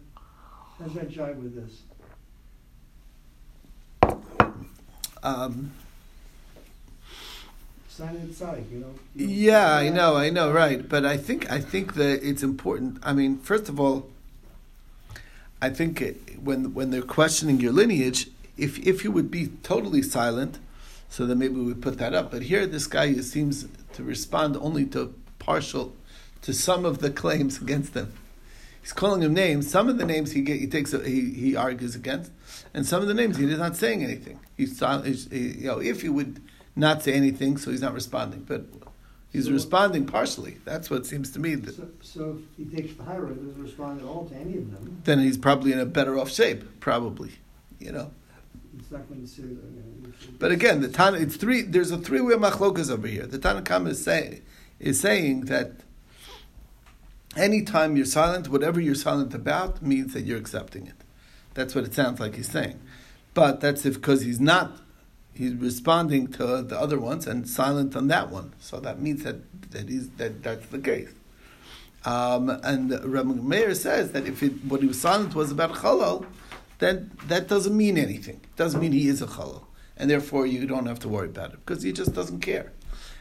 How's 0.78 0.94
that 0.94 1.10
jive 1.10 1.36
with 1.36 1.54
this? 1.54 1.82
Um, 5.22 5.72
Sign 7.88 8.16
inside, 8.16 8.64
you 8.70 8.78
know. 8.80 8.90
you 9.14 9.26
Yeah, 9.26 9.72
I 9.72 9.88
know, 9.88 10.16
I 10.16 10.30
know, 10.30 10.52
right. 10.52 10.86
But 10.86 11.06
I 11.06 11.16
think 11.16 11.50
I 11.50 11.60
think 11.60 11.94
that 11.94 12.22
it's 12.22 12.42
important. 12.42 12.98
I 13.02 13.12
mean, 13.12 13.38
first 13.38 13.68
of 13.68 13.80
all, 13.80 14.10
I 15.60 15.70
think 15.70 16.02
when 16.42 16.74
when 16.74 16.90
they're 16.90 17.02
questioning 17.02 17.60
your 17.60 17.72
lineage, 17.72 18.28
if 18.56 18.78
if 18.86 19.04
you 19.04 19.10
would 19.10 19.30
be 19.30 19.48
totally 19.62 20.02
silent, 20.02 20.58
so 21.08 21.26
then 21.26 21.38
maybe 21.38 21.54
we 21.54 21.74
put 21.74 21.98
that 21.98 22.14
up. 22.14 22.30
But 22.30 22.42
here, 22.42 22.66
this 22.66 22.86
guy 22.86 23.14
seems 23.14 23.66
to 23.94 24.02
respond 24.02 24.56
only 24.56 24.84
to 24.86 25.14
partial, 25.38 25.94
to 26.42 26.52
some 26.52 26.84
of 26.84 26.98
the 26.98 27.10
claims 27.10 27.60
against 27.62 27.94
them. 27.94 28.12
He's 28.82 28.92
calling 28.92 29.22
him 29.22 29.34
names. 29.34 29.68
Some 29.68 29.88
of 29.88 29.98
the 29.98 30.04
names 30.04 30.30
he 30.32 30.42
get, 30.42 30.60
he 30.60 30.68
takes 30.68 30.92
he, 30.92 31.30
he 31.32 31.56
argues 31.56 31.96
against, 31.96 32.30
and 32.72 32.86
some 32.86 33.02
of 33.02 33.08
the 33.08 33.14
names 33.14 33.36
he 33.36 33.50
is 33.50 33.58
not 33.58 33.76
saying 33.76 34.04
anything. 34.04 34.38
He's. 34.56 34.78
He's, 35.04 35.28
he, 35.30 35.38
you 35.38 35.66
know, 35.66 35.80
if 35.80 36.02
he 36.02 36.08
would 36.08 36.40
not 36.76 37.02
say 37.02 37.14
anything, 37.14 37.56
so 37.56 37.70
he's 37.70 37.80
not 37.80 37.94
responding. 37.94 38.44
But 38.46 38.66
he's 39.32 39.46
So- 39.46 39.52
responding 39.52 40.06
partially. 40.06 40.58
That's 40.64 40.90
what 40.90 41.06
seems 41.06 41.30
to 41.32 41.38
me. 41.40 41.54
That, 41.56 41.74
So, 41.74 41.88
so 42.02 42.38
if 42.58 42.70
he 42.70 42.76
takes 42.76 42.94
the 42.94 43.02
road, 43.04 43.36
doesn't 43.44 43.62
respond 43.62 44.00
at 44.00 44.06
all 44.06 44.26
to 44.26 44.34
any 44.34 44.58
of 44.58 44.70
them, 44.72 45.00
then 45.04 45.18
he's 45.20 45.36
probably 45.38 45.72
in 45.72 45.78
a 45.78 45.86
better 45.86 46.18
off 46.18 46.30
shape. 46.30 46.80
Probably, 46.80 47.32
you 47.78 47.92
know. 47.92 48.10
it's 48.78 48.90
not 48.90 49.08
going 49.08 49.20
to 49.20 49.26
consider. 49.26 49.48
You 49.48 49.54
know, 49.54 50.08
if- 50.08 50.38
But 50.38 50.52
again, 50.52 50.80
the 50.80 50.88
Tana, 50.88 51.18
it's 51.18 51.36
three. 51.36 51.62
There's 51.62 51.90
a 51.90 51.98
three-way 51.98 52.34
machlokas 52.34 52.90
over 52.90 53.06
here. 53.06 53.26
The 53.26 53.38
Tanna 53.38 53.62
Kamma 53.62 53.88
is 53.88 54.02
saying 54.04 54.42
is 54.78 55.00
saying 55.00 55.42
that 55.46 55.72
anytime 57.36 57.96
you're 57.96 58.04
silent, 58.06 58.48
whatever 58.48 58.80
you're 58.80 58.94
silent 58.94 59.34
about 59.34 59.82
means 59.82 60.12
that 60.12 60.22
you're 60.22 60.38
accepting 60.38 60.86
it. 60.86 60.94
That's 61.54 61.74
what 61.74 61.84
it 61.84 61.94
sounds 61.94 62.20
like 62.20 62.34
he's 62.36 62.50
saying. 62.50 62.78
But 63.34 63.60
that's 63.60 63.84
if 63.86 63.94
because 63.94 64.22
he's 64.22 64.40
not, 64.40 64.78
he's 65.36 65.54
responding 65.54 66.28
to 66.28 66.62
the 66.62 66.78
other 66.78 66.98
ones 66.98 67.26
and 67.26 67.48
silent 67.48 67.96
on 67.96 68.08
that 68.08 68.30
one. 68.30 68.54
So 68.58 68.80
that 68.80 69.00
means 69.00 69.24
that 69.24 69.36
that 69.70 69.88
he's 69.88 70.10
that 70.10 70.42
that's 70.42 70.66
the 70.66 70.78
case. 70.78 71.10
Um, 72.04 72.50
and 72.50 72.90
Rabbi 73.04 73.32
Meir 73.32 73.74
says 73.74 74.12
that 74.12 74.26
if 74.26 74.42
it, 74.42 74.52
what 74.64 74.80
he 74.80 74.86
was 74.86 75.00
silent 75.00 75.34
was 75.34 75.50
about 75.50 75.72
chalal, 75.72 76.24
then 76.78 77.10
that 77.26 77.48
doesn't 77.48 77.76
mean 77.76 77.98
anything. 77.98 78.36
It 78.36 78.56
doesn't 78.56 78.80
mean 78.80 78.92
he 78.92 79.08
is 79.08 79.20
a 79.22 79.26
chalal, 79.26 79.64
and 79.96 80.08
therefore 80.08 80.46
you 80.46 80.66
don't 80.66 80.86
have 80.86 81.00
to 81.00 81.08
worry 81.08 81.28
about 81.28 81.52
it 81.52 81.58
because 81.64 81.82
he 81.82 81.92
just 81.92 82.14
doesn't 82.14 82.40
care. 82.40 82.72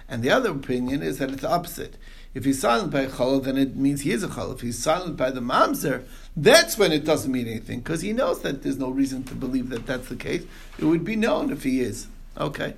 And 0.07 0.21
the 0.21 0.29
other 0.29 0.51
opinion 0.51 1.01
is 1.01 1.17
that 1.17 1.31
it's 1.31 1.43
opposite. 1.43 1.97
If 2.33 2.43
he's 2.43 2.59
silent 2.59 2.91
by 2.91 3.01
a 3.01 3.39
then 3.39 3.57
it 3.57 3.75
means 3.77 4.01
he 4.01 4.11
is 4.11 4.21
a 4.21 4.27
chalal. 4.27 4.55
If 4.55 4.61
he's 4.61 4.77
silent 4.77 5.15
by 5.15 5.31
the 5.31 5.39
mamzer, 5.39 6.03
that's 6.35 6.77
when 6.77 6.91
it 6.91 7.05
doesn't 7.05 7.31
mean 7.31 7.47
anything 7.47 7.79
because 7.79 8.01
he 8.01 8.11
knows 8.11 8.41
that 8.41 8.61
there's 8.61 8.77
no 8.77 8.89
reason 8.89 9.23
to 9.23 9.33
believe 9.33 9.69
that 9.69 9.85
that's 9.85 10.09
the 10.09 10.17
case. 10.17 10.43
It 10.77 10.83
would 10.83 11.05
be 11.05 11.15
known 11.15 11.51
if 11.51 11.63
he 11.63 11.79
is. 11.79 12.07
Okay, 12.37 12.73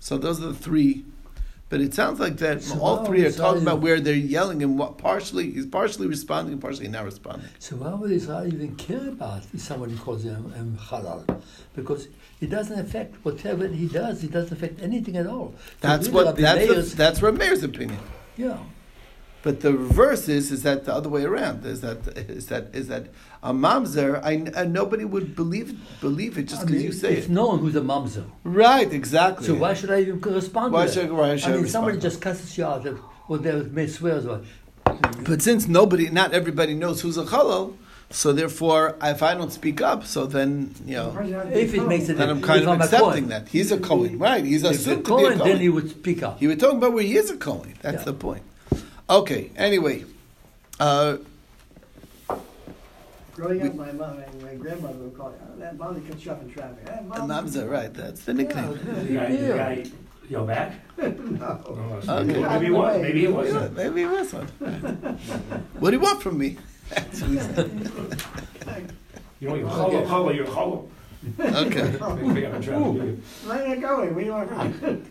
so 0.00 0.16
those 0.16 0.40
are 0.42 0.46
the 0.46 0.54
three. 0.54 1.04
But 1.74 1.80
it 1.80 1.92
sounds 1.92 2.20
like 2.20 2.36
that 2.36 2.62
So 2.62 2.78
all 2.78 3.04
three 3.04 3.26
are 3.26 3.32
talking 3.32 3.62
about 3.62 3.80
where 3.80 3.98
they're 3.98 4.14
yelling 4.14 4.62
and 4.62 4.78
what 4.78 4.96
partially 4.96 5.50
he's 5.50 5.66
partially 5.66 6.06
responding 6.06 6.52
and 6.52 6.62
partially 6.62 6.86
not 6.86 7.04
responding. 7.04 7.48
So 7.58 7.74
why 7.74 7.92
would 7.94 8.12
Israel 8.12 8.46
even 8.46 8.76
care 8.76 9.08
about 9.08 9.42
if 9.52 9.60
somebody 9.60 9.96
calls 9.96 10.22
him 10.22 10.54
um, 10.56 10.78
halal? 10.80 11.42
Because 11.74 12.06
it 12.40 12.48
doesn't 12.48 12.78
affect 12.78 13.16
whatever 13.24 13.66
he 13.66 13.88
does. 13.88 14.22
It 14.22 14.30
doesn't 14.30 14.56
affect 14.56 14.80
anything 14.82 15.16
at 15.16 15.26
all. 15.26 15.52
That's 15.80 16.08
what 16.08 16.36
that's 16.36 16.90
the, 16.90 16.96
that's 16.96 17.18
Rameir's 17.18 17.64
opinion. 17.64 17.98
yeah. 18.36 18.58
But 19.44 19.60
the 19.60 19.72
reverse 19.74 20.26
is 20.28 20.50
is 20.50 20.62
that 20.62 20.86
the 20.86 20.94
other 20.98 21.10
way 21.10 21.22
around 21.24 21.66
is 21.66 21.82
that 21.82 21.98
is 22.16 22.46
that 22.46 22.64
is 22.74 22.88
that 22.88 23.04
a 23.42 23.52
mamzer 23.52 24.10
I, 24.24 24.32
uh, 24.58 24.64
nobody 24.64 25.04
would 25.04 25.36
believe 25.36 25.68
believe 26.00 26.38
it 26.38 26.44
just 26.52 26.62
I 26.62 26.64
because 26.64 26.78
mean, 26.82 26.86
you 26.86 26.92
say 26.92 27.12
it. 27.12 27.18
it's 27.18 27.26
it. 27.26 27.30
known 27.38 27.58
who's 27.58 27.76
a 27.76 27.82
mamzer. 27.82 28.24
Right, 28.42 28.90
exactly. 28.90 29.46
So 29.46 29.54
why 29.54 29.74
should 29.74 29.90
I 29.90 30.00
even 30.00 30.18
respond 30.22 30.72
Why 30.72 30.86
to 30.86 30.92
should- 30.92 31.10
that? 31.10 31.14
why 31.14 31.36
should 31.36 31.50
I 31.52 31.54
I 31.54 31.56
mean, 31.58 31.68
somebody 31.68 31.98
just 31.98 32.22
cusses 32.22 32.56
you 32.56 32.64
out, 32.64 32.86
or 33.28 33.36
they 33.36 33.52
may 33.78 33.86
swear 33.86 34.14
as 34.16 34.24
well. 34.24 34.40
But 35.28 35.42
since 35.42 35.68
nobody, 35.68 36.08
not 36.08 36.32
everybody 36.32 36.72
knows 36.74 37.02
who's 37.02 37.18
a 37.18 37.24
chalal, 37.24 37.74
so 38.10 38.32
therefore, 38.32 38.96
if 39.02 39.22
I 39.22 39.34
don't 39.34 39.52
speak 39.52 39.82
up, 39.82 40.06
so 40.06 40.24
then 40.24 40.74
you 40.86 40.94
know, 40.94 41.10
If 41.52 41.74
it 41.74 41.86
makes 41.86 42.08
a 42.08 42.14
then 42.14 42.30
I'm 42.30 42.40
kind 42.40 42.64
of 42.66 42.80
accepting 42.80 43.28
that 43.28 43.48
he's 43.48 43.70
a 43.72 43.78
Kohen, 43.78 44.18
right? 44.18 44.42
He's 44.42 44.64
assumed 44.64 45.06
you're 45.06 45.18
to 45.18 45.26
be 45.28 45.34
a 45.34 45.36
Cohen, 45.36 45.48
then 45.50 45.60
he 45.60 45.68
would 45.68 45.90
speak 45.90 46.22
up. 46.22 46.38
He 46.40 46.46
would 46.46 46.60
talk 46.60 46.72
about 46.80 46.92
where 46.94 47.02
he 47.02 47.16
is 47.22 47.28
a 47.30 47.36
Kohen. 47.36 47.74
That's 47.82 47.98
Yeah. 47.98 48.04
the 48.12 48.14
point. 48.14 48.42
Okay. 49.08 49.50
Anyway, 49.56 50.04
Uh, 50.80 51.18
Growing 53.34 53.60
We- 53.62 53.68
up, 53.68 53.74
my 53.74 53.90
mom, 53.92 54.16
my, 54.16 54.46
my 54.50 54.54
grandmother 54.54 54.94
would 54.94 55.16
call 55.18 55.28
it, 55.30 55.40
oh, 55.42 55.58
that 55.58 55.76
mommy 55.76 56.00
cuts 56.02 56.24
you 56.24 56.30
off 56.32 56.40
in 56.42 56.52
traffic. 56.52 56.84
That 56.86 57.04
mommy. 57.06 57.22
Mamza, 57.32 57.68
right? 57.68 57.92
That's 57.92 58.24
the 58.24 58.32
nickname. 58.34 58.72
it's 58.74 58.84
no 58.84 58.92
The 58.94 59.00
big 59.04 59.14
guy, 59.16 59.30
the 59.30 59.36
deal. 59.36 59.56
guy 59.56 59.84
yelled 60.30 60.46
back? 60.46 60.72
No. 60.96 61.04
No, 61.08 61.98
it's- 61.98 62.08
Okay. 62.08 62.42
Maybe 62.42 62.66
it 62.66 62.70
was, 62.70 63.02
maybe 63.02 63.24
it 63.24 63.32
wasn't. 63.32 63.76
maybe 63.76 64.02
it 64.02 64.10
was 64.10 64.32
one. 64.32 64.46
what 65.80 65.90
do 65.90 65.96
you 65.96 66.00
want 66.02 66.22
from 66.22 66.38
me? 66.38 66.56
That's 66.90 67.20
what 67.22 67.30
he 67.30 67.38
said. 67.38 67.90
You 69.40 69.48
know, 69.48 69.54
you're 69.56 69.68
hollow, 69.68 70.04
hollow, 70.06 70.30
you're 70.30 70.50
hollow. 70.50 70.88
Okay. 71.38 71.82
Big 71.82 72.00
thing 72.00 72.46
on 72.46 72.62
traffic. 72.62 73.18
Where 73.44 73.62
are 73.64 73.74
you 73.74 73.80
going? 73.80 74.14
Where 74.14 74.24
do 74.24 74.26
you 74.26 74.32
want 74.32 74.48
from 74.48 74.80
me? 74.80 75.02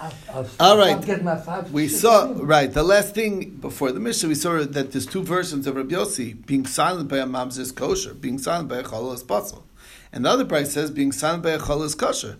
I've, 0.00 0.30
I've 0.30 0.36
All 0.36 0.44
stopped 0.44 0.78
right. 0.78 1.04
getting 1.04 1.24
my 1.24 1.36
five, 1.36 1.72
We 1.72 1.86
saw 1.88 2.32
right 2.36 2.72
the 2.72 2.82
last 2.82 3.14
thing 3.14 3.50
before 3.56 3.92
the 3.92 4.00
Mishnah. 4.00 4.28
We 4.28 4.34
saw 4.34 4.62
that 4.64 4.92
there's 4.92 5.06
two 5.06 5.22
versions 5.22 5.66
of 5.66 5.76
Rabbi 5.76 5.94
Yossi: 5.94 6.46
being 6.46 6.66
silent 6.66 7.08
by 7.08 7.18
a 7.18 7.26
mamzer 7.26 7.60
is 7.60 7.72
kosher, 7.72 8.14
being 8.14 8.38
silent 8.38 8.68
by 8.68 8.78
a 8.78 8.82
chalal 8.82 9.14
is 9.14 9.22
possible, 9.22 9.66
and 10.12 10.24
the 10.24 10.30
other 10.30 10.44
price 10.44 10.72
says 10.72 10.90
being 10.90 11.12
silent 11.12 11.42
by 11.42 11.50
a 11.50 11.58
chalal 11.58 11.84
is 11.84 11.94
kosher, 11.94 12.38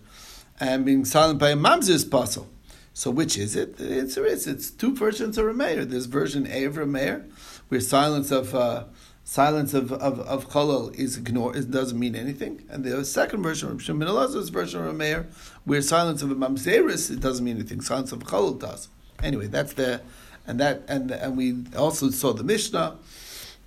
and 0.59 0.85
being 0.85 1.04
silent 1.04 1.38
by 1.38 1.50
a 1.50 1.56
mamzer 1.56 1.90
is 1.90 2.04
possible. 2.04 2.49
So 2.92 3.11
which 3.11 3.38
is 3.38 3.54
it? 3.54 3.76
The 3.76 3.99
answer 3.99 4.25
is 4.26 4.47
it's 4.47 4.70
two 4.70 4.94
versions 4.97 5.38
of 5.38 5.44
Rameir. 5.44 5.88
There's 5.88 6.06
version 6.06 6.47
A 6.50 6.64
of 6.64 6.75
Rameir, 6.75 7.30
where 7.68 7.80
silence 7.80 8.30
of 8.30 8.54
uh, 8.54 8.85
silence 9.31 9.75
of 9.75 9.93
of, 9.93 10.19
of 10.21 10.49
chalal 10.49 10.93
is 10.97 11.17
ignored, 11.17 11.55
it 11.55 11.71
doesn't 11.71 12.01
mean 12.01 12.17
anything, 12.17 12.65
and 12.69 12.83
the 12.83 13.05
second 13.05 13.45
version 13.45 13.71
of 13.71 13.81
Shimon 13.81 14.09
Elazar's 14.09 14.49
version 14.49 14.85
of 14.85 14.93
Rameir, 14.93 15.27
where 15.65 15.81
silence 15.83 16.21
of 16.21 16.31
mamzeris 16.31 17.13
it 17.13 17.21
doesn't 17.21 17.45
mean 17.45 17.55
anything. 17.55 17.81
Silence 17.81 18.11
of 18.11 18.25
chalal 18.25 18.59
does. 18.59 18.89
Anyway, 19.23 19.47
that's 19.47 19.75
the 19.75 20.03
and 20.49 20.59
that 20.59 20.83
and 20.89 21.13
and 21.13 21.37
we 21.37 21.65
also 21.77 22.11
saw 22.11 22.33
the 22.33 22.43
Mishnah. 22.43 22.97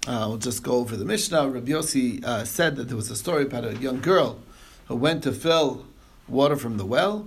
Uh, 0.05 0.25
we'll 0.27 0.37
just 0.37 0.63
go 0.63 0.73
over 0.73 0.97
the 0.97 1.05
Mishnah. 1.05 1.47
Rabbi 1.47 1.71
Yossi 1.71 2.21
uh, 2.25 2.43
said 2.43 2.75
that 2.75 2.89
there 2.89 2.97
was 2.97 3.09
a 3.09 3.15
story 3.15 3.43
about 3.43 3.63
a 3.63 3.77
young 3.77 4.01
girl 4.01 4.39
who 4.87 4.97
went 4.97 5.23
to 5.23 5.31
fill 5.31 5.85
water 6.27 6.57
from 6.57 6.75
the 6.75 6.85
well, 6.85 7.25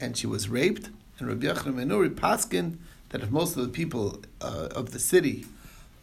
and 0.00 0.16
she 0.16 0.26
was 0.26 0.48
raped. 0.48 0.90
And 1.20 1.28
Rabbi 1.28 1.46
Yochanan 1.46 1.74
Menuri 1.74 2.10
paskin 2.10 2.78
that 3.10 3.22
if 3.22 3.30
most 3.30 3.56
of 3.56 3.62
the 3.62 3.68
people 3.68 4.20
uh, 4.40 4.66
of 4.74 4.90
the 4.90 4.98
city 4.98 5.46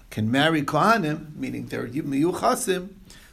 can 0.10 0.32
marry 0.32 0.62
kohanim, 0.62 1.36
meaning 1.36 1.68
they're 1.68 1.88
miyuchasim, 1.88 2.90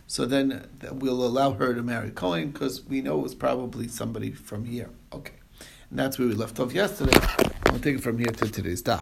so 0.07 0.27
then 0.27 0.69
we'll 0.93 1.25
allow 1.25 1.53
her 1.53 1.73
to 1.75 1.83
marry 1.83 2.11
Kohen 2.11 2.51
because 2.51 2.85
we 2.85 3.01
know 3.01 3.19
it 3.19 3.23
was 3.23 3.35
probably 3.35 3.89
somebody 3.89 4.31
from 4.31 4.67
here. 4.67 4.91
Okay, 5.13 5.37
and 5.89 5.99
that's 5.99 6.19
where 6.19 6.29
we 6.29 6.35
left 6.35 6.61
off 6.61 6.75
yesterday. 6.75 7.19
I'll 7.67 7.79
take 7.79 7.97
it 7.97 8.03
from 8.03 8.19
here 8.19 8.27
to 8.27 8.51
today's 8.51 8.83
daf. 8.83 8.91